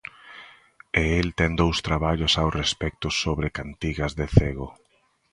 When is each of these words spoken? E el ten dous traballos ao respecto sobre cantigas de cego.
E 1.01 1.03
el 1.21 1.29
ten 1.39 1.51
dous 1.61 1.77
traballos 1.87 2.33
ao 2.35 2.49
respecto 2.61 3.07
sobre 3.23 3.53
cantigas 3.57 4.11
de 4.19 4.25
cego. 4.37 4.67